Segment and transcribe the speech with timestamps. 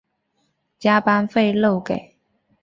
[0.79, 2.15] 加班费漏给